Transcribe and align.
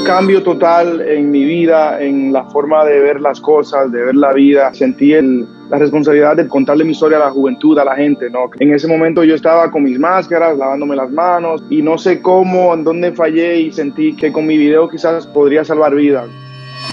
un 0.00 0.06
cambio 0.06 0.42
total 0.42 1.02
en 1.02 1.30
mi 1.30 1.44
vida, 1.44 2.00
en 2.00 2.32
la 2.32 2.44
forma 2.44 2.84
de 2.84 3.00
ver 3.00 3.20
las 3.20 3.40
cosas, 3.40 3.92
de 3.92 4.02
ver 4.02 4.14
la 4.14 4.32
vida. 4.32 4.72
Sentí 4.72 5.12
el, 5.12 5.46
la 5.68 5.78
responsabilidad 5.78 6.36
de 6.36 6.48
contarle 6.48 6.84
mi 6.84 6.92
historia 6.92 7.18
a 7.18 7.26
la 7.26 7.30
juventud, 7.30 7.78
a 7.78 7.84
la 7.84 7.94
gente, 7.94 8.30
¿no? 8.30 8.50
En 8.58 8.72
ese 8.72 8.88
momento 8.88 9.24
yo 9.24 9.34
estaba 9.34 9.70
con 9.70 9.82
mis 9.82 9.98
máscaras, 9.98 10.56
lavándome 10.56 10.96
las 10.96 11.10
manos 11.10 11.62
y 11.68 11.82
no 11.82 11.98
sé 11.98 12.22
cómo, 12.22 12.72
en 12.72 12.82
dónde 12.84 13.12
fallé 13.12 13.60
y 13.60 13.72
sentí 13.72 14.16
que 14.16 14.32
con 14.32 14.46
mi 14.46 14.56
video 14.56 14.88
quizás 14.88 15.26
podría 15.26 15.64
salvar 15.64 15.94
vidas. 15.94 16.28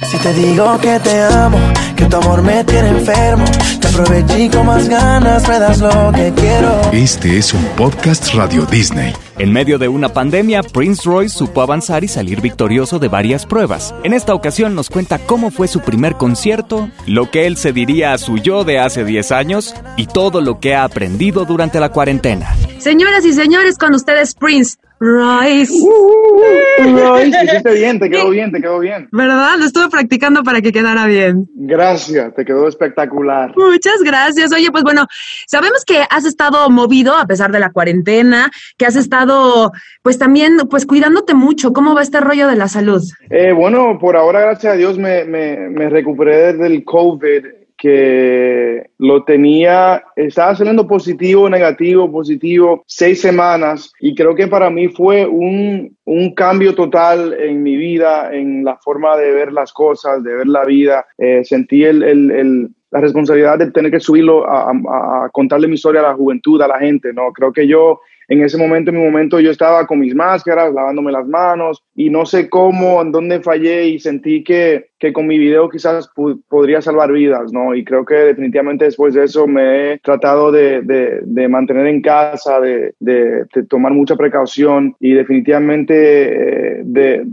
Si 0.03 0.17
te 0.17 0.33
digo 0.33 0.77
que 0.79 0.99
te 0.99 1.21
amo, 1.21 1.57
que 1.95 2.05
tu 2.05 2.17
amor 2.17 2.41
me 2.41 2.63
tiene 2.65 2.89
enfermo, 2.89 3.45
te 3.79 3.87
aproveché 3.87 4.43
y 4.43 4.49
con 4.49 4.65
más 4.65 4.87
ganas 4.89 5.47
me 5.47 5.59
das 5.59 5.79
lo 5.79 6.11
que 6.13 6.33
quiero. 6.35 6.81
Este 6.91 7.37
es 7.37 7.53
un 7.53 7.63
podcast 7.77 8.33
Radio 8.33 8.65
Disney. 8.65 9.13
En 9.39 9.53
medio 9.53 9.77
de 9.77 9.87
una 9.87 10.09
pandemia, 10.09 10.63
Prince 10.63 11.03
Royce 11.05 11.37
supo 11.37 11.61
avanzar 11.61 12.03
y 12.03 12.07
salir 12.07 12.41
victorioso 12.41 12.97
de 12.97 13.07
varias 13.07 13.45
pruebas. 13.45 13.93
En 14.03 14.13
esta 14.13 14.33
ocasión 14.33 14.73
nos 14.73 14.89
cuenta 14.89 15.19
cómo 15.19 15.51
fue 15.51 15.67
su 15.67 15.81
primer 15.81 16.15
concierto, 16.15 16.89
lo 17.05 17.29
que 17.29 17.45
él 17.45 17.55
se 17.55 17.71
diría 17.71 18.13
a 18.13 18.17
su 18.17 18.39
yo 18.39 18.63
de 18.63 18.79
hace 18.79 19.05
10 19.05 19.31
años 19.31 19.75
y 19.95 20.07
todo 20.07 20.41
lo 20.41 20.59
que 20.59 20.73
ha 20.73 20.83
aprendido 20.83 21.45
durante 21.45 21.79
la 21.79 21.89
cuarentena. 21.89 22.55
Señoras 22.79 23.25
y 23.25 23.33
señores, 23.33 23.77
con 23.77 23.93
ustedes 23.93 24.33
Prince 24.33 24.77
Royce. 24.99 25.73
Royce, 26.79 27.43
hiciste 27.43 27.73
bien, 27.73 27.99
te 27.99 28.09
quedó 28.09 28.29
bien, 28.29 28.51
te 28.51 28.61
quedó 28.61 28.79
bien. 28.79 29.07
¿Verdad? 29.11 29.57
Lo 29.57 29.65
estuve 29.65 29.89
practicando 29.89 30.43
para 30.43 30.61
que 30.61 30.71
quedara 30.71 31.05
bien. 31.05 31.47
Gracias, 31.55 32.33
te 32.35 32.45
quedó 32.45 32.67
espectacular. 32.67 33.53
Muchas 33.55 34.01
gracias. 34.03 34.51
Oye, 34.53 34.69
pues 34.71 34.83
bueno, 34.83 35.05
sabemos 35.45 35.83
que 35.85 36.03
has 36.09 36.25
estado 36.25 36.69
movido 36.69 37.15
a 37.15 37.25
pesar 37.25 37.51
de 37.51 37.59
la 37.59 37.71
cuarentena, 37.71 38.49
que 38.77 38.85
has 38.85 38.95
estado 38.95 39.71
pues 40.01 40.17
también 40.17 40.57
pues 40.69 40.85
cuidándote 40.85 41.33
mucho. 41.33 41.73
¿Cómo 41.73 41.93
va 41.93 42.01
este 42.01 42.19
rollo 42.19 42.47
de 42.47 42.55
la 42.55 42.67
salud? 42.67 43.01
Eh, 43.29 43.53
bueno, 43.53 43.97
por 43.99 44.15
ahora, 44.15 44.41
gracias 44.41 44.73
a 44.73 44.77
Dios, 44.77 44.97
me, 44.97 45.25
me, 45.25 45.69
me 45.69 45.89
recuperé 45.89 46.53
del 46.53 46.83
COVID 46.83 47.56
que 47.77 48.89
lo 48.97 49.23
tenía, 49.23 50.03
estaba 50.15 50.55
saliendo 50.55 50.87
positivo, 50.87 51.49
negativo, 51.49 52.11
positivo, 52.11 52.83
seis 52.87 53.21
semanas 53.21 53.93
y 53.99 54.15
creo 54.15 54.33
que 54.33 54.47
para 54.47 54.69
mí 54.69 54.87
fue 54.87 55.25
un, 55.27 55.95
un 56.05 56.33
cambio 56.33 56.73
total 56.73 57.33
en 57.39 57.61
mi 57.61 57.77
vida, 57.77 58.33
en 58.33 58.63
la 58.65 58.77
forma 58.77 59.15
de 59.15 59.31
ver 59.31 59.53
las 59.53 59.71
cosas, 59.71 60.23
de 60.23 60.33
ver 60.33 60.47
la 60.47 60.65
vida. 60.65 61.05
Eh, 61.17 61.43
sentí 61.43 61.83
el, 61.83 62.01
el, 62.01 62.31
el, 62.31 62.69
la 62.89 63.01
responsabilidad 63.01 63.59
de 63.59 63.71
tener 63.71 63.91
que 63.91 63.99
subirlo 63.99 64.49
a, 64.49 64.71
a, 64.71 65.25
a 65.25 65.29
contarle 65.29 65.67
mi 65.67 65.75
historia 65.75 66.01
a 66.01 66.09
la 66.09 66.15
juventud, 66.15 66.61
a 66.61 66.67
la 66.67 66.79
gente, 66.79 67.13
¿no? 67.13 67.31
Creo 67.31 67.53
que 67.53 67.67
yo 67.67 67.99
en 68.27 68.43
ese 68.43 68.57
momento, 68.57 68.91
en 68.91 68.97
mi 68.97 69.03
momento, 69.03 69.39
yo 69.39 69.51
estaba 69.51 69.87
con 69.87 69.99
mis 69.99 70.13
máscaras, 70.13 70.73
lavándome 70.73 71.11
las 71.11 71.27
manos 71.27 71.83
y 71.95 72.09
no 72.09 72.25
sé 72.25 72.49
cómo, 72.49 73.01
en 73.01 73.11
dónde 73.11 73.41
fallé 73.41 73.87
y 73.87 73.99
sentí 73.99 74.43
que, 74.43 74.89
que 74.99 75.13
con 75.13 75.27
mi 75.27 75.37
video 75.37 75.69
quizás 75.69 76.09
podría 76.49 76.81
salvar 76.81 77.11
vidas, 77.11 77.53
¿no? 77.53 77.73
Y 77.73 77.85
creo 77.85 78.03
que 78.03 78.15
definitivamente 78.15 78.85
después 78.85 79.13
de 79.13 79.23
eso 79.23 79.47
me 79.47 79.93
he 79.93 79.99
tratado 79.99 80.51
de, 80.51 80.81
de, 80.81 81.21
de 81.23 81.47
mantener 81.47 81.87
en 81.87 82.01
casa, 82.01 82.59
de, 82.59 82.93
de, 82.99 83.45
tomar 83.69 83.93
mucha 83.93 84.15
precaución 84.15 84.95
y 84.99 85.13
definitivamente 85.13 86.79
eh, 86.79 86.81
de, 86.83 87.23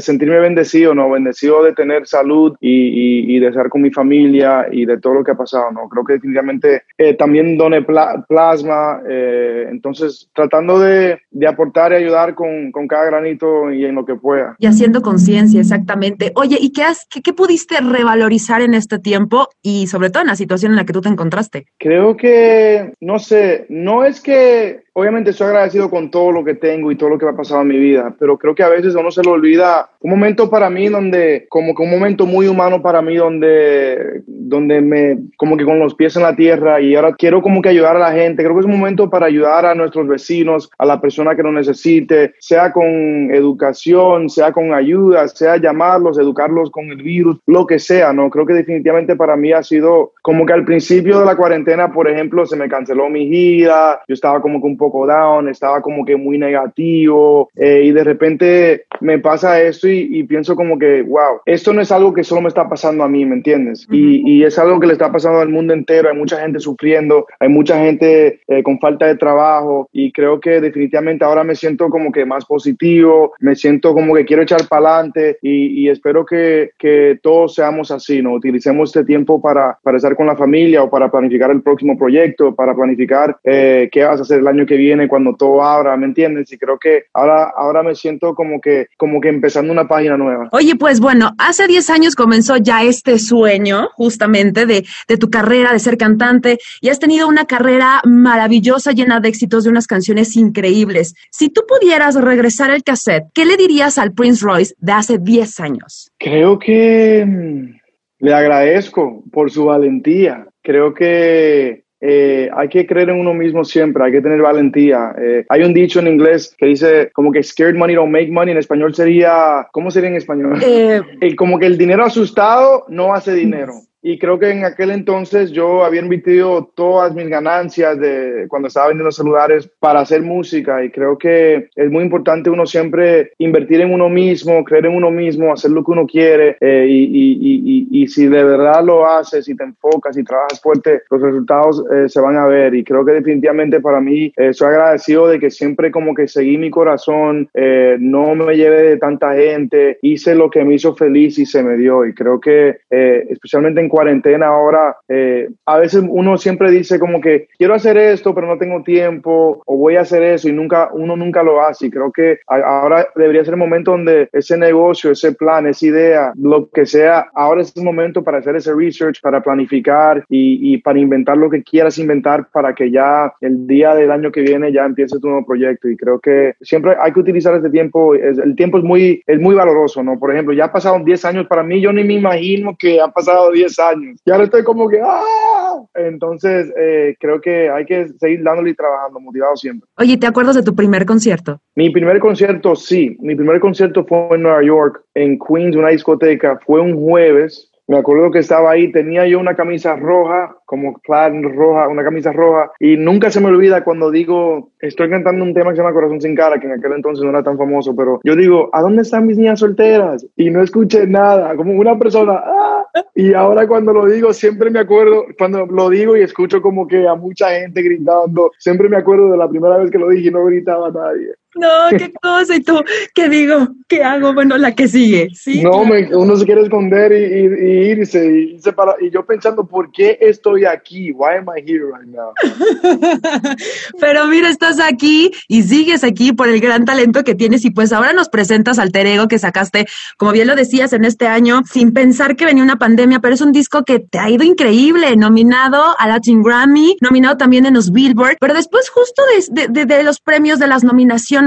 sentirme 0.00 0.38
bendecido, 0.38 0.94
¿no? 0.94 1.10
Bendecido 1.10 1.62
de 1.62 1.72
tener 1.72 2.06
salud 2.06 2.56
y, 2.60 2.70
y, 2.70 3.36
y, 3.36 3.40
de 3.40 3.48
estar 3.48 3.68
con 3.68 3.82
mi 3.82 3.90
familia 3.90 4.66
y 4.70 4.84
de 4.84 4.98
todo 4.98 5.14
lo 5.14 5.24
que 5.24 5.32
ha 5.32 5.36
pasado, 5.36 5.70
¿no? 5.72 5.88
Creo 5.88 6.04
que 6.04 6.14
definitivamente 6.14 6.82
eh, 6.96 7.14
también 7.14 7.56
doné 7.56 7.82
pla 7.82 8.24
plasma, 8.28 9.00
eh, 9.08 9.66
entonces 9.70 10.30
tratando 10.34 10.78
de, 10.78 11.18
de, 11.30 11.46
aportar 11.46 11.92
y 11.92 11.96
ayudar 11.96 12.34
con, 12.34 12.70
con, 12.72 12.86
cada 12.86 13.06
granito 13.06 13.70
y 13.72 13.84
en 13.84 13.94
lo 13.94 14.04
que 14.04 14.14
pueda. 14.14 14.56
Y 14.58 14.66
haciendo 14.66 15.02
conciencia, 15.02 15.60
exactamente. 15.60 16.32
Oye, 16.36 16.56
¿y 16.60 16.72
qué, 16.72 16.84
has, 16.84 17.06
qué, 17.10 17.20
qué, 17.22 17.32
pudiste 17.32 17.76
revalorizar 17.80 18.62
en 18.62 18.74
este 18.74 18.98
tiempo 18.98 19.48
y 19.62 19.86
sobre 19.88 20.10
todo 20.10 20.22
en 20.22 20.28
la 20.28 20.36
situación 20.36 20.72
en 20.72 20.76
la 20.76 20.84
que 20.84 20.92
tú 20.92 21.00
te 21.00 21.08
encontraste? 21.08 21.66
Creo 21.78 22.16
que, 22.16 22.92
no 23.00 23.18
sé, 23.18 23.66
no 23.68 24.04
es 24.04 24.20
que 24.20 24.83
obviamente 24.94 25.30
estoy 25.30 25.48
agradecido 25.48 25.90
con 25.90 26.10
todo 26.10 26.32
lo 26.32 26.44
que 26.44 26.54
tengo 26.54 26.90
y 26.90 26.96
todo 26.96 27.10
lo 27.10 27.18
que 27.18 27.26
me 27.26 27.32
ha 27.32 27.36
pasado 27.36 27.62
en 27.62 27.68
mi 27.68 27.78
vida, 27.78 28.14
pero 28.18 28.38
creo 28.38 28.54
que 28.54 28.62
a 28.62 28.68
veces 28.68 28.94
uno 28.94 29.10
se 29.10 29.22
lo 29.22 29.32
olvida. 29.32 29.90
Un 30.00 30.10
momento 30.10 30.48
para 30.48 30.70
mí 30.70 30.88
donde, 30.88 31.46
como 31.50 31.74
que 31.74 31.82
un 31.82 31.90
momento 31.90 32.26
muy 32.26 32.46
humano 32.46 32.80
para 32.80 33.02
mí 33.02 33.16
donde, 33.16 34.22
donde 34.26 34.80
me, 34.80 35.18
como 35.36 35.56
que 35.56 35.64
con 35.64 35.80
los 35.80 35.94
pies 35.94 36.16
en 36.16 36.22
la 36.22 36.36
tierra 36.36 36.80
y 36.80 36.94
ahora 36.94 37.14
quiero 37.14 37.42
como 37.42 37.60
que 37.60 37.70
ayudar 37.70 37.96
a 37.96 38.00
la 38.00 38.12
gente. 38.12 38.42
Creo 38.42 38.54
que 38.54 38.60
es 38.60 38.66
un 38.66 38.78
momento 38.78 39.10
para 39.10 39.26
ayudar 39.26 39.66
a 39.66 39.74
nuestros 39.74 40.06
vecinos, 40.06 40.70
a 40.78 40.86
la 40.86 41.00
persona 41.00 41.34
que 41.34 41.42
lo 41.42 41.50
necesite, 41.50 42.34
sea 42.38 42.72
con 42.72 43.34
educación, 43.34 44.30
sea 44.30 44.52
con 44.52 44.72
ayuda, 44.72 45.26
sea 45.26 45.56
llamarlos, 45.56 46.18
educarlos 46.18 46.70
con 46.70 46.84
el 46.90 47.02
virus, 47.02 47.40
lo 47.46 47.66
que 47.66 47.80
sea, 47.80 48.12
¿no? 48.12 48.30
Creo 48.30 48.46
que 48.46 48.54
definitivamente 48.54 49.16
para 49.16 49.34
mí 49.36 49.52
ha 49.52 49.62
sido 49.62 50.12
como 50.22 50.46
que 50.46 50.52
al 50.52 50.64
principio 50.64 51.18
de 51.18 51.26
la 51.26 51.36
cuarentena, 51.36 51.92
por 51.92 52.08
ejemplo, 52.08 52.46
se 52.46 52.56
me 52.56 52.68
canceló 52.68 53.10
mi 53.10 53.26
gira, 53.26 54.00
yo 54.06 54.14
estaba 54.14 54.40
como 54.40 54.60
que 54.60 54.66
un 54.66 54.76
poco 54.76 54.83
down, 55.06 55.48
estaba 55.48 55.80
como 55.80 56.04
que 56.04 56.16
muy 56.16 56.38
negativo 56.38 57.50
eh, 57.56 57.82
y 57.84 57.92
de 57.92 58.04
repente 58.04 58.84
me 59.00 59.18
pasa 59.18 59.60
esto 59.60 59.88
y, 59.88 60.08
y, 60.10 60.22
pienso 60.24 60.56
como 60.56 60.78
que, 60.78 61.02
wow, 61.02 61.40
esto 61.46 61.72
no 61.72 61.80
es 61.80 61.90
algo 61.92 62.12
que 62.12 62.24
solo 62.24 62.42
me 62.42 62.48
está 62.48 62.68
pasando 62.68 63.04
a 63.04 63.08
mí, 63.08 63.24
¿me 63.24 63.36
entiendes? 63.36 63.86
Uh 63.88 63.92
-huh. 63.92 63.96
y, 63.96 64.38
y, 64.38 64.44
es 64.44 64.58
algo 64.58 64.80
que 64.80 64.86
le 64.86 64.92
está 64.94 65.10
pasando 65.10 65.40
al 65.40 65.48
mundo 65.48 65.74
entero, 65.74 66.08
hay 66.08 66.16
mucha 66.16 66.40
gente 66.40 66.58
sufriendo, 66.60 67.26
hay 67.38 67.48
mucha 67.48 67.78
gente 67.78 68.40
eh, 68.48 68.62
con 68.62 68.78
falta 68.78 69.06
de 69.06 69.16
trabajo 69.16 69.88
y 69.92 70.12
creo 70.12 70.40
que 70.40 70.60
definitivamente 70.60 71.24
ahora 71.24 71.44
me 71.44 71.54
siento 71.54 71.88
como 71.88 72.12
que 72.12 72.24
más 72.24 72.44
positivo, 72.44 73.32
me 73.40 73.54
siento 73.56 73.92
como 73.92 74.14
que 74.14 74.24
quiero 74.24 74.42
echar 74.42 74.66
para 74.68 74.96
adelante 74.96 75.38
y, 75.42 75.82
y, 75.82 75.88
espero 75.88 76.24
que, 76.24 76.70
que 76.78 77.18
todos 77.22 77.54
seamos 77.54 77.90
así, 77.90 78.22
¿no? 78.22 78.34
Utilicemos 78.34 78.90
este 78.90 79.04
tiempo 79.04 79.40
para, 79.40 79.78
para 79.82 79.96
estar 79.96 80.16
con 80.16 80.26
la 80.26 80.36
familia 80.36 80.82
o 80.82 80.90
para 80.90 81.10
planificar 81.10 81.50
el 81.50 81.62
próximo 81.62 81.96
proyecto, 81.96 82.54
para 82.54 82.74
planificar 82.74 83.36
eh, 83.44 83.88
qué 83.90 84.04
vas 84.04 84.20
a 84.20 84.22
hacer 84.22 84.40
el 84.40 84.46
año 84.46 84.66
que 84.66 84.73
viene 84.76 85.08
cuando 85.08 85.34
todo 85.34 85.62
abra, 85.62 85.96
¿me 85.96 86.06
entiendes? 86.06 86.52
Y 86.52 86.58
creo 86.58 86.78
que 86.78 87.04
ahora, 87.12 87.52
ahora 87.56 87.82
me 87.82 87.94
siento 87.94 88.34
como 88.34 88.60
que, 88.60 88.88
como 88.96 89.20
que 89.20 89.28
empezando 89.28 89.72
una 89.72 89.88
página 89.88 90.16
nueva. 90.16 90.48
Oye, 90.52 90.76
pues 90.76 91.00
bueno, 91.00 91.32
hace 91.38 91.66
10 91.66 91.90
años 91.90 92.14
comenzó 92.14 92.56
ya 92.56 92.82
este 92.82 93.18
sueño 93.18 93.88
justamente 93.94 94.66
de, 94.66 94.84
de 95.08 95.16
tu 95.16 95.30
carrera, 95.30 95.72
de 95.72 95.78
ser 95.78 95.96
cantante, 95.96 96.58
y 96.80 96.88
has 96.88 96.98
tenido 96.98 97.28
una 97.28 97.46
carrera 97.46 98.00
maravillosa, 98.04 98.92
llena 98.92 99.20
de 99.20 99.28
éxitos, 99.28 99.64
de 99.64 99.70
unas 99.70 99.86
canciones 99.86 100.36
increíbles. 100.36 101.14
Si 101.30 101.48
tú 101.48 101.62
pudieras 101.66 102.14
regresar 102.14 102.70
el 102.70 102.82
cassette, 102.82 103.24
¿qué 103.34 103.44
le 103.44 103.56
dirías 103.56 103.98
al 103.98 104.12
Prince 104.12 104.44
Royce 104.44 104.74
de 104.78 104.92
hace 104.92 105.18
10 105.18 105.60
años? 105.60 106.10
Creo 106.18 106.58
que 106.58 107.24
mm, 107.26 107.84
le 108.20 108.34
agradezco 108.34 109.22
por 109.32 109.50
su 109.50 109.66
valentía. 109.66 110.46
Creo 110.62 110.94
que 110.94 111.83
eh, 112.06 112.50
hay 112.54 112.68
que 112.68 112.86
creer 112.86 113.08
en 113.08 113.18
uno 113.18 113.32
mismo 113.32 113.64
siempre, 113.64 114.04
hay 114.04 114.12
que 114.12 114.20
tener 114.20 114.42
valentía. 114.42 115.14
Eh, 115.18 115.46
hay 115.48 115.62
un 115.62 115.72
dicho 115.72 116.00
en 116.00 116.08
inglés 116.08 116.54
que 116.58 116.66
dice 116.66 117.10
como 117.14 117.32
que 117.32 117.42
scared 117.42 117.76
money 117.76 117.96
don't 117.96 118.12
make 118.12 118.30
money, 118.30 118.52
en 118.52 118.58
español 118.58 118.94
sería, 118.94 119.66
¿cómo 119.72 119.90
sería 119.90 120.10
en 120.10 120.16
español? 120.16 120.58
Eh, 120.62 121.00
como 121.36 121.58
que 121.58 121.64
el 121.64 121.78
dinero 121.78 122.04
asustado 122.04 122.84
no 122.88 123.14
hace 123.14 123.32
dinero. 123.32 123.72
Y 124.06 124.18
creo 124.18 124.38
que 124.38 124.50
en 124.50 124.66
aquel 124.66 124.90
entonces 124.90 125.50
yo 125.50 125.82
había 125.82 126.02
invertido 126.02 126.70
todas 126.74 127.14
mis 127.14 127.26
ganancias 127.26 127.98
de 127.98 128.44
cuando 128.48 128.68
estaba 128.68 128.88
vendiendo 128.88 129.10
celulares 129.10 129.66
para 129.80 130.00
hacer 130.00 130.20
música 130.20 130.84
y 130.84 130.90
creo 130.90 131.16
que 131.16 131.70
es 131.74 131.90
muy 131.90 132.04
importante 132.04 132.50
uno 132.50 132.66
siempre 132.66 133.32
invertir 133.38 133.80
en 133.80 133.94
uno 133.94 134.10
mismo, 134.10 134.62
creer 134.62 134.84
en 134.84 134.96
uno 134.96 135.10
mismo, 135.10 135.54
hacer 135.54 135.70
lo 135.70 135.82
que 135.82 135.92
uno 135.92 136.06
quiere 136.06 136.58
eh, 136.60 136.86
y, 136.86 137.02
y, 137.02 137.88
y, 137.94 138.02
y, 138.02 138.06
si 138.08 138.26
de 138.26 138.44
verdad 138.44 138.84
lo 138.84 139.08
haces 139.08 139.48
y 139.48 139.56
te 139.56 139.64
enfocas 139.64 140.18
y 140.18 140.22
trabajas 140.22 140.60
fuerte, 140.60 141.00
los 141.10 141.22
resultados 141.22 141.82
eh, 141.90 142.06
se 142.06 142.20
van 142.20 142.36
a 142.36 142.44
ver 142.44 142.74
y 142.74 142.84
creo 142.84 143.06
que 143.06 143.12
definitivamente 143.12 143.80
para 143.80 144.02
mí 144.02 144.30
eh, 144.36 144.52
soy 144.52 144.68
agradecido 144.68 145.28
de 145.28 145.40
que 145.40 145.50
siempre 145.50 145.90
como 145.90 146.14
que 146.14 146.28
seguí 146.28 146.58
mi 146.58 146.68
corazón, 146.68 147.48
eh, 147.54 147.96
no 147.98 148.34
me 148.34 148.54
llevé 148.54 148.82
de 148.82 148.96
tanta 148.98 149.32
gente, 149.34 149.96
hice 150.02 150.34
lo 150.34 150.50
que 150.50 150.62
me 150.62 150.74
hizo 150.74 150.94
feliz 150.94 151.38
y 151.38 151.46
se 151.46 151.62
me 151.62 151.78
dio 151.78 152.04
y 152.04 152.12
creo 152.12 152.38
que 152.38 152.80
eh, 152.90 153.26
especialmente 153.30 153.80
en 153.80 153.93
cuarentena 153.94 154.48
ahora, 154.48 154.96
eh, 155.06 155.48
a 155.66 155.78
veces 155.78 156.02
uno 156.04 156.36
siempre 156.36 156.68
dice 156.72 156.98
como 156.98 157.20
que 157.20 157.46
quiero 157.56 157.74
hacer 157.74 157.96
esto, 157.96 158.34
pero 158.34 158.48
no 158.48 158.58
tengo 158.58 158.82
tiempo, 158.82 159.62
o 159.64 159.76
voy 159.76 159.94
a 159.94 160.00
hacer 160.00 160.24
eso 160.24 160.48
y 160.48 160.52
nunca, 160.52 160.88
uno 160.92 161.14
nunca 161.14 161.44
lo 161.44 161.64
hace. 161.64 161.86
Y 161.86 161.90
creo 161.90 162.10
que 162.10 162.40
ahora 162.48 163.06
debería 163.14 163.44
ser 163.44 163.54
el 163.54 163.60
momento 163.60 163.92
donde 163.92 164.28
ese 164.32 164.58
negocio, 164.58 165.12
ese 165.12 165.32
plan, 165.32 165.68
esa 165.68 165.86
idea, 165.86 166.32
lo 166.34 166.68
que 166.70 166.86
sea, 166.86 167.26
ahora 167.34 167.62
es 167.62 167.72
el 167.76 167.84
momento 167.84 168.24
para 168.24 168.38
hacer 168.38 168.56
ese 168.56 168.74
research, 168.74 169.20
para 169.22 169.40
planificar 169.40 170.24
y, 170.28 170.74
y 170.74 170.78
para 170.78 170.98
inventar 170.98 171.36
lo 171.36 171.48
que 171.48 171.62
quieras 171.62 171.96
inventar 172.00 172.48
para 172.50 172.74
que 172.74 172.90
ya 172.90 173.32
el 173.40 173.64
día 173.68 173.94
del 173.94 174.10
año 174.10 174.32
que 174.32 174.40
viene 174.40 174.72
ya 174.72 174.84
empiece 174.86 175.20
tu 175.20 175.28
nuevo 175.28 175.46
proyecto. 175.46 175.88
Y 175.88 175.96
creo 175.96 176.18
que 176.18 176.54
siempre 176.62 176.96
hay 177.00 177.12
que 177.12 177.20
utilizar 177.20 177.54
este 177.54 177.70
tiempo. 177.70 178.16
El 178.16 178.56
tiempo 178.56 178.78
es 178.78 178.84
muy, 178.84 179.22
es 179.24 179.38
muy 179.38 179.54
valoroso, 179.54 180.02
¿no? 180.02 180.18
Por 180.18 180.32
ejemplo, 180.32 180.52
ya 180.52 180.72
pasaron 180.72 181.04
10 181.04 181.24
años 181.26 181.46
para 181.46 181.62
mí, 181.62 181.80
yo 181.80 181.92
ni 181.92 182.02
me 182.02 182.14
imagino 182.14 182.74
que 182.76 183.00
han 183.00 183.12
pasado 183.12 183.52
10 183.52 183.78
años 183.78 183.83
años. 183.88 184.20
Y 184.24 184.30
ahora 184.30 184.44
estoy 184.44 184.64
como 184.64 184.88
que, 184.88 185.00
¡ah! 185.02 185.80
Entonces, 185.94 186.72
eh, 186.78 187.14
creo 187.18 187.40
que 187.40 187.70
hay 187.70 187.84
que 187.84 188.08
seguir 188.18 188.42
dándole 188.42 188.70
y 188.70 188.74
trabajando, 188.74 189.20
motivado 189.20 189.56
siempre. 189.56 189.88
Oye, 189.98 190.16
¿te 190.16 190.26
acuerdas 190.26 190.56
de 190.56 190.62
tu 190.62 190.74
primer 190.74 191.06
concierto? 191.06 191.60
Mi 191.74 191.90
primer 191.90 192.18
concierto, 192.18 192.74
sí. 192.74 193.16
Mi 193.20 193.34
primer 193.34 193.60
concierto 193.60 194.04
fue 194.04 194.28
en 194.32 194.42
Nueva 194.42 194.62
York, 194.62 195.02
en 195.14 195.38
Queens, 195.38 195.76
una 195.76 195.88
discoteca. 195.88 196.58
Fue 196.64 196.80
un 196.80 196.94
jueves. 196.94 197.70
Me 197.86 197.98
acuerdo 197.98 198.30
que 198.30 198.38
estaba 198.38 198.70
ahí, 198.70 198.90
tenía 198.90 199.26
yo 199.26 199.38
una 199.38 199.54
camisa 199.54 199.94
roja, 199.94 200.56
como 200.64 200.94
clara 201.00 201.38
roja, 201.42 201.86
una 201.88 202.02
camisa 202.02 202.32
roja, 202.32 202.70
y 202.80 202.96
nunca 202.96 203.30
se 203.30 203.42
me 203.42 203.48
olvida 203.48 203.84
cuando 203.84 204.10
digo, 204.10 204.70
estoy 204.80 205.10
cantando 205.10 205.44
un 205.44 205.52
tema 205.52 205.70
que 205.70 205.76
se 205.76 205.82
llama 205.82 205.92
Corazón 205.92 206.18
sin 206.18 206.34
cara, 206.34 206.58
que 206.58 206.66
en 206.66 206.72
aquel 206.72 206.92
entonces 206.92 207.22
no 207.22 207.28
era 207.28 207.42
tan 207.42 207.58
famoso, 207.58 207.94
pero 207.94 208.20
yo 208.24 208.36
digo, 208.36 208.70
¿a 208.72 208.80
dónde 208.80 209.02
están 209.02 209.26
mis 209.26 209.36
niñas 209.36 209.60
solteras? 209.60 210.26
Y 210.34 210.48
no 210.48 210.62
escuché 210.62 211.06
nada, 211.06 211.54
como 211.56 211.74
una 211.74 211.98
persona, 211.98 212.42
¡ah! 212.42 212.73
Y 213.14 213.32
ahora 213.34 213.66
cuando 213.66 213.92
lo 213.92 214.06
digo, 214.06 214.32
siempre 214.32 214.70
me 214.70 214.80
acuerdo, 214.80 215.26
cuando 215.38 215.66
lo 215.66 215.88
digo 215.88 216.16
y 216.16 216.22
escucho 216.22 216.60
como 216.60 216.86
que 216.86 217.06
a 217.06 217.14
mucha 217.14 217.50
gente 217.50 217.82
gritando, 217.82 218.50
siempre 218.58 218.88
me 218.88 218.96
acuerdo 218.96 219.30
de 219.30 219.38
la 219.38 219.48
primera 219.48 219.78
vez 219.78 219.90
que 219.90 219.98
lo 219.98 220.08
dije 220.08 220.28
y 220.28 220.32
no 220.32 220.44
gritaba 220.44 220.90
nadie. 220.90 221.34
No, 221.56 221.96
qué 221.96 222.12
cosa. 222.12 222.56
Y 222.56 222.60
tú, 222.60 222.82
¿qué 223.14 223.28
digo? 223.28 223.68
¿Qué 223.88 224.02
hago? 224.02 224.34
Bueno, 224.34 224.56
la 224.58 224.74
que 224.74 224.88
sigue. 224.88 225.28
¿sí? 225.34 225.62
No, 225.62 225.84
me, 225.84 226.14
uno 226.14 226.36
se 226.36 226.44
quiere 226.44 226.62
esconder 226.62 227.12
y, 227.12 227.24
y, 227.24 227.68
y 227.68 227.90
irse. 227.90 228.26
Y, 228.26 228.54
irse 228.54 228.72
para, 228.72 228.96
y 229.00 229.10
yo 229.10 229.24
pensando, 229.24 229.66
¿por 229.66 229.92
qué 229.92 230.18
estoy 230.20 230.64
aquí? 230.64 231.12
Why 231.12 231.36
am 231.38 231.46
I 231.56 231.60
here 231.60 231.84
right 231.86 232.08
now? 232.08 232.32
Pero 234.00 234.26
mira, 234.26 234.48
estás 234.48 234.80
aquí 234.80 235.30
y 235.48 235.62
sigues 235.62 236.02
aquí 236.02 236.32
por 236.32 236.48
el 236.48 236.60
gran 236.60 236.84
talento 236.84 237.22
que 237.24 237.34
tienes. 237.34 237.64
Y 237.64 237.70
pues 237.70 237.92
ahora 237.92 238.12
nos 238.12 238.28
presentas 238.28 238.78
Alter 238.78 239.06
Ego 239.06 239.28
que 239.28 239.38
sacaste, 239.38 239.86
como 240.16 240.32
bien 240.32 240.48
lo 240.48 240.56
decías, 240.56 240.92
en 240.92 241.04
este 241.04 241.26
año, 241.26 241.62
sin 241.70 241.92
pensar 241.92 242.36
que 242.36 242.46
venía 242.46 242.64
una 242.64 242.76
pandemia, 242.76 243.20
pero 243.20 243.34
es 243.34 243.40
un 243.40 243.52
disco 243.52 243.84
que 243.84 244.00
te 244.00 244.18
ha 244.18 244.28
ido 244.28 244.44
increíble. 244.44 245.16
Nominado 245.16 245.94
a 245.98 246.08
Latin 246.08 246.42
Grammy, 246.42 246.96
nominado 247.00 247.36
también 247.36 247.66
en 247.66 247.74
los 247.74 247.92
Billboard. 247.92 248.36
Pero 248.40 248.54
después, 248.54 248.88
justo 248.88 249.22
de, 249.52 249.68
de, 249.68 249.86
de 249.86 250.02
los 250.02 250.20
premios 250.20 250.58
de 250.58 250.66
las 250.66 250.82
nominaciones, 250.84 251.43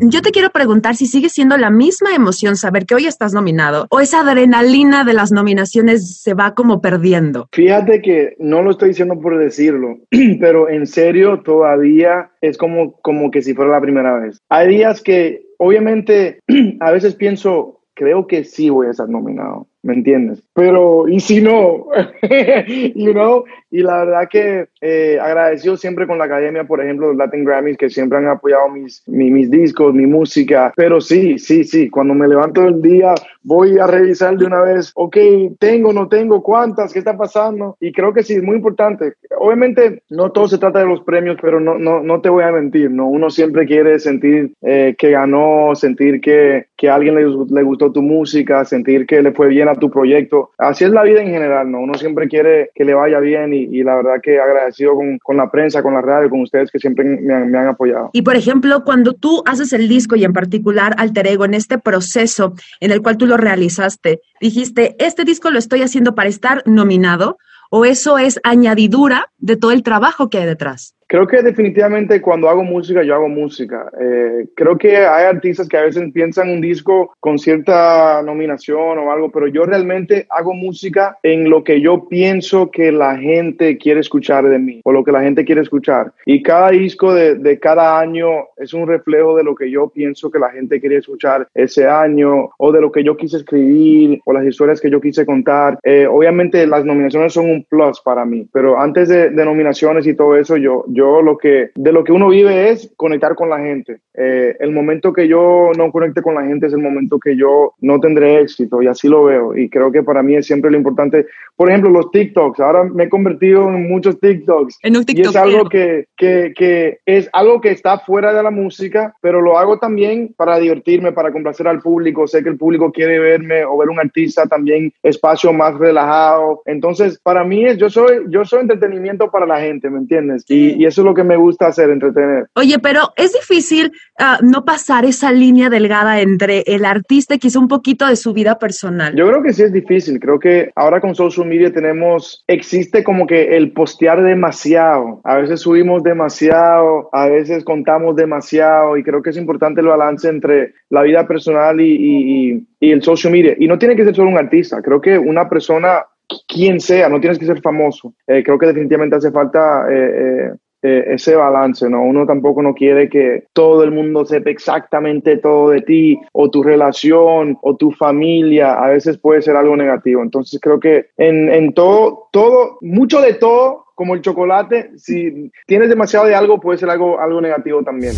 yo 0.00 0.22
te 0.22 0.30
quiero 0.30 0.50
preguntar 0.50 0.96
si 0.96 1.06
sigue 1.06 1.28
siendo 1.28 1.56
la 1.56 1.70
misma 1.70 2.14
emoción 2.14 2.56
saber 2.56 2.86
que 2.86 2.94
hoy 2.94 3.06
estás 3.06 3.32
nominado 3.32 3.86
o 3.90 4.00
esa 4.00 4.20
adrenalina 4.20 5.04
de 5.04 5.12
las 5.12 5.32
nominaciones 5.32 6.20
se 6.20 6.34
va 6.34 6.54
como 6.54 6.80
perdiendo. 6.80 7.48
Fíjate 7.52 8.02
que 8.02 8.34
no 8.38 8.62
lo 8.62 8.72
estoy 8.72 8.90
diciendo 8.90 9.18
por 9.20 9.38
decirlo, 9.38 9.98
pero 10.40 10.68
en 10.68 10.86
serio 10.86 11.42
todavía 11.42 12.30
es 12.40 12.58
como, 12.58 12.92
como 13.00 13.30
que 13.30 13.42
si 13.42 13.54
fuera 13.54 13.70
la 13.70 13.80
primera 13.80 14.18
vez. 14.18 14.38
Hay 14.48 14.68
días 14.68 15.00
que 15.00 15.46
obviamente 15.58 16.40
a 16.80 16.90
veces 16.90 17.14
pienso, 17.14 17.80
creo 17.94 18.26
que 18.26 18.44
sí 18.44 18.70
voy 18.70 18.88
a 18.88 18.90
estar 18.90 19.08
nominado. 19.08 19.68
¿Me 19.84 19.94
entiendes? 19.94 20.42
Pero, 20.54 21.06
¿y 21.08 21.20
si 21.20 21.40
no? 21.40 21.86
you 22.94 23.12
know? 23.12 23.44
Y 23.70 23.82
la 23.82 24.04
verdad 24.04 24.28
que 24.30 24.68
eh, 24.80 25.18
agradecido 25.20 25.76
siempre 25.76 26.06
con 26.06 26.16
la 26.16 26.24
academia, 26.24 26.64
por 26.64 26.80
ejemplo, 26.80 27.08
los 27.08 27.16
Latin 27.16 27.44
Grammys, 27.44 27.76
que 27.76 27.90
siempre 27.90 28.18
han 28.18 28.28
apoyado 28.28 28.68
mis, 28.68 29.02
mis, 29.08 29.50
discos, 29.50 29.92
mi 29.92 30.06
música. 30.06 30.72
Pero 30.76 31.00
sí, 31.00 31.38
sí, 31.38 31.64
sí, 31.64 31.90
cuando 31.90 32.14
me 32.14 32.28
levanto 32.28 32.62
el 32.66 32.80
día, 32.80 33.14
voy 33.42 33.78
a 33.78 33.86
revisar 33.86 34.36
de 34.36 34.46
una 34.46 34.62
vez, 34.62 34.92
ok, 34.94 35.16
tengo, 35.58 35.92
no 35.92 36.08
tengo, 36.08 36.42
cuántas, 36.42 36.92
qué 36.92 37.00
está 37.00 37.16
pasando. 37.16 37.76
Y 37.80 37.92
creo 37.92 38.14
que 38.14 38.22
sí, 38.22 38.34
es 38.34 38.42
muy 38.42 38.56
importante. 38.56 39.14
Obviamente, 39.36 40.02
no 40.08 40.30
todo 40.30 40.48
se 40.48 40.58
trata 40.58 40.78
de 40.78 40.86
los 40.86 41.02
premios, 41.02 41.36
pero 41.42 41.60
no, 41.60 41.76
no, 41.76 42.00
no 42.00 42.20
te 42.20 42.30
voy 42.30 42.44
a 42.44 42.52
mentir, 42.52 42.90
¿no? 42.90 43.08
Uno 43.08 43.28
siempre 43.28 43.66
quiere 43.66 43.98
sentir 43.98 44.52
eh, 44.62 44.94
que 44.96 45.10
ganó, 45.10 45.74
sentir 45.74 46.20
que, 46.20 46.66
que 46.84 46.90
a 46.90 46.96
alguien 46.96 47.14
le, 47.14 47.62
gustó 47.62 47.90
tu 47.90 48.02
música, 48.02 48.62
sentir 48.66 49.06
que 49.06 49.22
le 49.22 49.32
fue 49.32 49.48
bien 49.48 49.70
a 49.70 49.74
tu 49.74 49.90
proyecto. 49.90 50.50
Así 50.58 50.84
es 50.84 50.90
la 50.90 51.02
vida 51.02 51.22
en 51.22 51.28
general, 51.28 51.70
¿no? 51.70 51.80
Uno 51.80 51.94
siempre 51.94 52.28
quiere 52.28 52.72
que 52.74 52.84
le 52.84 52.92
vaya 52.92 53.20
bien 53.20 53.54
y, 53.54 53.82
la 53.82 53.96
verdad 53.96 54.20
que 54.22 54.38
agradecido 54.38 54.94
con, 54.94 55.18
con, 55.18 55.38
la 55.38 55.50
prensa, 55.50 55.82
con 55.82 55.94
la 55.94 56.02
radio, 56.02 56.28
con 56.28 56.42
ustedes 56.42 56.70
que 56.70 56.78
siempre 56.78 57.06
me 57.06 57.32
han, 57.32 57.50
me 57.50 57.56
han, 57.56 57.68
apoyado. 57.68 58.10
Y 58.12 58.20
por 58.20 58.36
ejemplo, 58.36 58.84
cuando 58.84 59.14
tú 59.14 59.42
haces 59.46 59.72
el 59.72 59.88
disco 59.88 60.14
y 60.14 60.24
en 60.24 60.34
particular 60.34 60.94
Alter 60.98 61.26
Ego, 61.26 61.46
en 61.46 61.54
este 61.54 61.78
proceso 61.78 62.52
en 62.80 62.90
el 62.90 63.00
cual 63.00 63.16
tú 63.16 63.24
lo 63.24 63.38
realizaste, 63.38 64.20
dijiste, 64.42 64.94
este 64.98 65.24
disco 65.24 65.50
lo 65.50 65.58
estoy 65.58 65.80
haciendo 65.80 66.14
para 66.14 66.28
estar 66.28 66.62
nominado 66.66 67.38
o 67.70 67.84
eso 67.84 68.18
es 68.18 68.38
añadidura 68.44 69.32
de 69.38 69.56
todo 69.56 69.72
el 69.72 69.82
trabajo 69.82 70.28
que 70.28 70.38
hay 70.38 70.46
detrás? 70.46 70.94
Creo 71.06 71.26
que 71.26 71.42
definitivamente 71.42 72.20
cuando 72.20 72.48
hago 72.48 72.62
música, 72.62 73.02
yo 73.02 73.14
hago 73.14 73.28
música. 73.28 73.90
Eh, 74.00 74.46
creo 74.54 74.76
que 74.78 74.96
hay 74.96 75.26
artistas 75.26 75.68
que 75.68 75.76
a 75.76 75.82
veces 75.82 76.10
piensan 76.12 76.50
un 76.50 76.60
disco 76.60 77.14
con 77.20 77.38
cierta 77.38 78.22
nominación 78.22 78.98
o 78.98 79.12
algo, 79.12 79.30
pero 79.30 79.46
yo 79.46 79.64
realmente 79.64 80.26
hago 80.30 80.54
música 80.54 81.18
en 81.22 81.48
lo 81.50 81.62
que 81.62 81.80
yo 81.80 82.08
pienso 82.08 82.70
que 82.70 82.92
la 82.92 83.16
gente 83.16 83.76
quiere 83.78 84.00
escuchar 84.00 84.48
de 84.48 84.58
mí 84.58 84.80
o 84.84 84.92
lo 84.92 85.04
que 85.04 85.12
la 85.12 85.22
gente 85.22 85.44
quiere 85.44 85.60
escuchar. 85.60 86.12
Y 86.26 86.42
cada 86.42 86.70
disco 86.70 87.14
de, 87.14 87.34
de 87.36 87.58
cada 87.58 87.98
año 87.98 88.28
es 88.56 88.72
un 88.74 88.86
reflejo 88.86 89.36
de 89.36 89.44
lo 89.44 89.54
que 89.54 89.70
yo 89.70 89.88
pienso 89.88 90.30
que 90.30 90.38
la 90.38 90.50
gente 90.50 90.80
quiere 90.80 90.96
escuchar 90.96 91.48
ese 91.54 91.86
año 91.86 92.50
o 92.58 92.72
de 92.72 92.80
lo 92.80 92.90
que 92.90 93.04
yo 93.04 93.16
quise 93.16 93.38
escribir 93.38 94.20
o 94.24 94.32
las 94.32 94.46
historias 94.46 94.80
que 94.80 94.90
yo 94.90 95.00
quise 95.00 95.26
contar. 95.26 95.78
Eh, 95.82 96.06
obviamente 96.06 96.66
las 96.66 96.84
nominaciones 96.84 97.32
son 97.32 97.50
un 97.50 97.64
plus 97.64 98.00
para 98.00 98.24
mí, 98.24 98.48
pero 98.52 98.80
antes 98.80 99.08
de, 99.08 99.30
de 99.30 99.44
nominaciones 99.44 100.06
y 100.06 100.14
todo 100.14 100.36
eso, 100.36 100.56
yo 100.56 100.84
yo 100.94 101.22
lo 101.22 101.36
que, 101.36 101.70
de 101.74 101.92
lo 101.92 102.04
que 102.04 102.12
uno 102.12 102.28
vive 102.28 102.70
es 102.70 102.92
conectar 102.96 103.34
con 103.34 103.48
la 103.48 103.58
gente. 103.58 103.98
Eh, 104.14 104.56
el 104.60 104.70
momento 104.70 105.12
que 105.12 105.26
yo 105.26 105.70
no 105.76 105.90
conecte 105.90 106.22
con 106.22 106.34
la 106.34 106.44
gente 106.44 106.66
es 106.66 106.72
el 106.72 106.78
momento 106.78 107.18
que 107.18 107.36
yo 107.36 107.74
no 107.80 107.98
tendré 107.98 108.40
éxito 108.40 108.80
y 108.80 108.86
así 108.86 109.08
lo 109.08 109.24
veo. 109.24 109.56
Y 109.56 109.68
creo 109.68 109.90
que 109.90 110.02
para 110.02 110.22
mí 110.22 110.36
es 110.36 110.46
siempre 110.46 110.70
lo 110.70 110.76
importante. 110.76 111.26
Por 111.56 111.68
ejemplo, 111.68 111.90
los 111.90 112.10
TikToks. 112.10 112.60
Ahora 112.60 112.84
me 112.84 113.04
he 113.04 113.08
convertido 113.08 113.68
en 113.68 113.88
muchos 113.88 114.18
TikToks. 114.20 114.78
En 114.82 114.96
un 114.96 115.04
TikTok. 115.04 115.26
Y 115.26 115.28
es 115.28 115.36
algo 115.36 115.68
que, 115.68 116.06
que, 116.16 116.52
que 116.56 116.98
es 117.04 117.28
algo 117.32 117.60
que 117.60 117.70
está 117.70 117.98
fuera 117.98 118.32
de 118.32 118.42
la 118.42 118.50
música, 118.50 119.14
pero 119.20 119.40
lo 119.40 119.58
hago 119.58 119.78
también 119.78 120.32
para 120.36 120.58
divertirme, 120.58 121.12
para 121.12 121.32
complacer 121.32 121.66
al 121.66 121.80
público. 121.80 122.26
Sé 122.26 122.42
que 122.42 122.50
el 122.50 122.56
público 122.58 122.92
quiere 122.92 123.18
verme 123.18 123.64
o 123.64 123.76
ver 123.76 123.88
un 123.88 123.98
artista 123.98 124.46
también 124.46 124.92
espacio 125.02 125.52
más 125.52 125.76
relajado. 125.78 126.62
Entonces, 126.66 127.18
para 127.22 127.44
mí 127.44 127.64
es, 127.64 127.78
yo 127.78 127.90
soy, 127.90 128.24
yo 128.28 128.44
soy 128.44 128.60
entretenimiento 128.60 129.30
para 129.30 129.46
la 129.46 129.60
gente, 129.60 129.90
¿me 129.90 129.98
entiendes? 129.98 130.44
Y, 130.48 130.82
y 130.82 130.83
eso 130.86 131.00
es 131.00 131.04
lo 131.04 131.14
que 131.14 131.24
me 131.24 131.36
gusta 131.36 131.66
hacer, 131.66 131.90
entretener. 131.90 132.46
Oye, 132.54 132.78
pero 132.78 133.12
es 133.16 133.32
difícil 133.32 133.92
uh, 134.18 134.44
no 134.44 134.64
pasar 134.64 135.04
esa 135.04 135.32
línea 135.32 135.70
delgada 135.70 136.20
entre 136.20 136.62
el 136.66 136.84
artista 136.84 137.34
y 137.34 137.38
quizá 137.38 137.58
un 137.58 137.68
poquito 137.68 138.06
de 138.06 138.16
su 138.16 138.32
vida 138.32 138.58
personal. 138.58 139.14
Yo 139.14 139.26
creo 139.26 139.42
que 139.42 139.52
sí 139.52 139.62
es 139.62 139.72
difícil. 139.72 140.20
Creo 140.20 140.38
que 140.38 140.70
ahora 140.74 141.00
con 141.00 141.14
social 141.14 141.46
media 141.46 141.72
tenemos, 141.72 142.44
existe 142.46 143.04
como 143.04 143.26
que 143.26 143.56
el 143.56 143.72
postear 143.72 144.22
demasiado. 144.22 145.20
A 145.24 145.36
veces 145.36 145.60
subimos 145.60 146.02
demasiado, 146.02 147.08
a 147.12 147.28
veces 147.28 147.64
contamos 147.64 148.16
demasiado 148.16 148.96
y 148.96 149.02
creo 149.02 149.22
que 149.22 149.30
es 149.30 149.36
importante 149.36 149.80
el 149.80 149.88
balance 149.88 150.28
entre 150.28 150.74
la 150.90 151.02
vida 151.02 151.26
personal 151.26 151.80
y, 151.80 151.94
y, 151.94 152.66
y 152.80 152.92
el 152.92 153.02
social 153.02 153.32
media. 153.32 153.54
Y 153.58 153.66
no 153.66 153.78
tiene 153.78 153.96
que 153.96 154.04
ser 154.04 154.14
solo 154.14 154.30
un 154.30 154.38
artista. 154.38 154.82
Creo 154.82 155.00
que 155.00 155.18
una 155.18 155.48
persona 155.48 156.04
quien 156.48 156.80
sea, 156.80 157.08
no 157.08 157.20
tienes 157.20 157.38
que 157.38 157.46
ser 157.46 157.60
famoso. 157.60 158.14
Eh, 158.26 158.42
creo 158.42 158.58
que 158.58 158.66
definitivamente 158.66 159.16
hace 159.16 159.30
falta 159.30 159.86
eh, 159.90 159.94
eh, 159.94 160.52
ese 160.84 161.34
balance, 161.34 161.88
¿no? 161.88 162.02
Uno 162.02 162.26
tampoco 162.26 162.62
no 162.62 162.74
quiere 162.74 163.08
que 163.08 163.46
todo 163.52 163.84
el 163.84 163.90
mundo 163.90 164.24
sepa 164.24 164.50
exactamente 164.50 165.38
todo 165.38 165.70
de 165.70 165.80
ti 165.80 166.20
o 166.32 166.50
tu 166.50 166.62
relación 166.62 167.58
o 167.62 167.76
tu 167.76 167.90
familia. 167.90 168.74
A 168.74 168.88
veces 168.88 169.18
puede 169.18 169.40
ser 169.40 169.56
algo 169.56 169.76
negativo. 169.76 170.22
Entonces 170.22 170.60
creo 170.60 170.78
que 170.78 171.06
en, 171.16 171.50
en 171.50 171.72
todo, 171.72 172.28
todo, 172.30 172.78
mucho 172.82 173.20
de 173.20 173.34
todo, 173.34 173.86
como 173.94 174.14
el 174.14 174.20
chocolate, 174.20 174.90
si 174.98 175.50
tienes 175.66 175.88
demasiado 175.88 176.26
de 176.26 176.34
algo, 176.34 176.60
puede 176.60 176.78
ser 176.78 176.90
algo, 176.90 177.18
algo 177.18 177.40
negativo 177.40 177.82
también. 177.82 178.12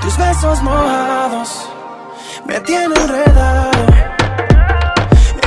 Tus 0.00 0.16
besos 0.16 0.62
mojados 0.62 1.70
me 2.46 2.60
tienen 2.60 2.92
enredado. 2.92 3.70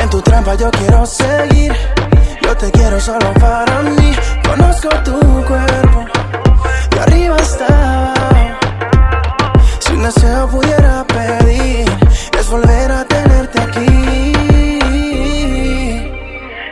En 0.02 0.10
tu 0.10 0.22
trampa 0.22 0.56
yo 0.56 0.70
quiero 0.70 1.06
seguir. 1.06 1.72
Yo 2.42 2.58
te 2.58 2.70
quiero 2.72 3.00
solo 3.00 3.34
para 3.40 3.82
mí. 3.84 4.12
Conozco 4.46 4.90
tu 5.04 5.20
cuerpo 5.48 6.14
arriba 7.04 7.36
hasta 7.36 7.68
abajo. 7.68 8.60
Si 9.80 9.94
un 9.94 10.04
deseo 10.04 10.48
pudiera 10.50 11.06
pedir, 11.06 11.86
es 12.40 12.50
volver 12.50 12.92
a 12.92 13.06
tenerte 13.06 13.62
aquí. 13.62 14.04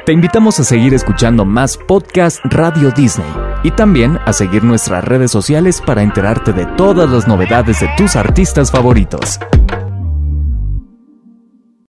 Te 0.06 0.14
invitamos 0.14 0.60
a 0.60 0.64
seguir 0.64 0.94
escuchando 0.94 1.46
más 1.46 1.78
podcast 1.78 2.40
Radio 2.46 2.92
Disney 2.92 3.32
y 3.64 3.72
también 3.72 4.18
a 4.26 4.34
seguir 4.34 4.64
nuestras 4.64 5.06
redes 5.06 5.32
sociales 5.32 5.82
para 5.86 6.02
enterarte 6.02 6.54
de 6.54 6.66
todas 6.66 7.10
las 7.10 7.28
novedades 7.28 7.80
de 7.80 7.90
tus 7.98 8.16
artistas 8.16 8.72
favoritos. 8.72 9.40